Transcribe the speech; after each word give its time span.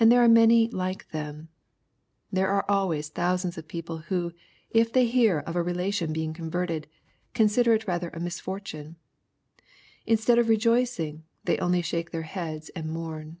And 0.00 0.10
there 0.10 0.24
are 0.24 0.26
many 0.26 0.70
like 0.70 1.10
them. 1.10 1.50
There 2.32 2.48
are 2.48 2.64
alway 2.66 3.02
thousands 3.02 3.58
of 3.58 3.68
people 3.68 3.98
who, 4.08 4.32
if 4.70 4.90
they 4.90 5.04
hear 5.04 5.40
of 5.40 5.54
a 5.54 5.62
relation 5.62 6.14
being 6.14 6.32
converted, 6.32 6.86
consider 7.34 7.74
it 7.74 7.86
rather 7.86 8.08
a 8.14 8.20
misfortune. 8.20 8.96
Instead 10.06 10.38
of 10.38 10.48
rejoicing, 10.48 11.24
they 11.44 11.58
only 11.58 11.82
shake 11.82 12.10
their 12.10 12.22
heads 12.22 12.70
and 12.70 12.90
mourn. 12.90 13.36